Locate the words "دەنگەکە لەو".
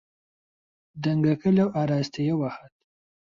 1.03-1.69